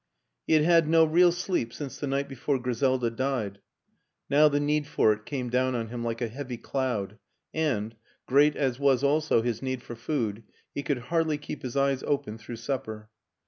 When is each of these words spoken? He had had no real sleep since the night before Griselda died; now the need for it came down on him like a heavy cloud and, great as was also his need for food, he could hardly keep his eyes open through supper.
He 0.47 0.53
had 0.53 0.63
had 0.63 0.87
no 0.89 1.05
real 1.05 1.31
sleep 1.31 1.71
since 1.71 1.99
the 1.99 2.07
night 2.07 2.27
before 2.27 2.57
Griselda 2.57 3.11
died; 3.11 3.59
now 4.31 4.47
the 4.47 4.59
need 4.59 4.87
for 4.87 5.13
it 5.13 5.27
came 5.27 5.51
down 5.51 5.75
on 5.75 5.89
him 5.89 6.03
like 6.03 6.23
a 6.23 6.27
heavy 6.27 6.57
cloud 6.57 7.19
and, 7.53 7.95
great 8.25 8.55
as 8.55 8.79
was 8.79 9.03
also 9.03 9.43
his 9.43 9.61
need 9.61 9.83
for 9.83 9.95
food, 9.95 10.41
he 10.73 10.81
could 10.81 10.97
hardly 11.13 11.37
keep 11.37 11.61
his 11.61 11.77
eyes 11.77 12.01
open 12.01 12.39
through 12.39 12.55
supper. 12.55 13.09